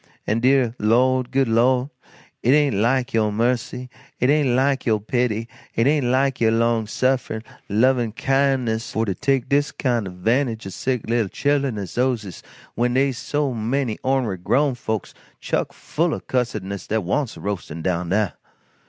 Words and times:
An' 0.25 0.39
deah 0.39 0.73
Lord, 0.79 1.29
good 1.29 1.47
Lord, 1.47 1.91
it 2.41 2.53
ain't 2.53 2.73
like 2.75 3.13
yo' 3.13 3.29
mercy, 3.29 3.87
it 4.19 4.31
ain't 4.31 4.49
like 4.55 4.87
yo' 4.87 4.97
pity, 4.97 5.47
it 5.75 5.85
ain't 5.85 6.07
like 6.07 6.41
yo' 6.41 6.49
long 6.49 6.87
sufferin' 6.87 7.43
lovin' 7.69 8.11
kindness 8.11 8.89
for 8.91 9.05
to 9.05 9.13
take 9.13 9.47
dis 9.47 9.71
kind 9.71 10.07
o' 10.07 10.11
'vantage 10.11 10.65
o' 10.65 10.71
sick 10.71 11.07
little 11.07 11.29
chil'en 11.29 11.77
as 11.77 11.93
dose 11.93 12.23
is 12.23 12.41
when 12.73 12.95
dey's 12.95 13.19
so 13.19 13.53
many 13.53 13.99
ornery 14.01 14.37
grown 14.37 14.73
folks 14.73 15.13
chuck 15.39 15.71
full 15.71 16.15
o' 16.15 16.19
cussedness 16.19 16.87
dat 16.87 17.03
wants 17.03 17.37
roastin' 17.37 17.83
down 17.83 18.09
dah. 18.09 18.29